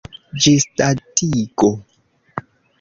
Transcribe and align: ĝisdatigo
ĝisdatigo 0.45 1.71